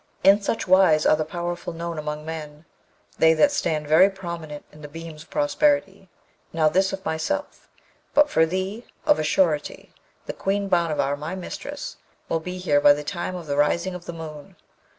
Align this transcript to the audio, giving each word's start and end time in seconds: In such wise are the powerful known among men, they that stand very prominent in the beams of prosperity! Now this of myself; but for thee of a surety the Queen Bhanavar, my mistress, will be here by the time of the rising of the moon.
In 0.23 0.41
such 0.41 0.67
wise 0.67 1.05
are 1.05 1.15
the 1.15 1.23
powerful 1.23 1.73
known 1.73 1.99
among 1.99 2.25
men, 2.25 2.65
they 3.19 3.35
that 3.35 3.51
stand 3.51 3.87
very 3.87 4.09
prominent 4.09 4.65
in 4.71 4.81
the 4.81 4.87
beams 4.87 5.21
of 5.21 5.29
prosperity! 5.29 6.09
Now 6.51 6.69
this 6.69 6.91
of 6.91 7.05
myself; 7.05 7.69
but 8.15 8.27
for 8.27 8.47
thee 8.47 8.87
of 9.05 9.19
a 9.19 9.23
surety 9.23 9.93
the 10.25 10.33
Queen 10.33 10.67
Bhanavar, 10.67 11.15
my 11.17 11.35
mistress, 11.35 11.97
will 12.29 12.39
be 12.39 12.57
here 12.57 12.81
by 12.81 12.93
the 12.93 13.03
time 13.03 13.35
of 13.35 13.45
the 13.45 13.57
rising 13.57 13.93
of 13.93 14.05
the 14.05 14.13
moon. 14.13 14.55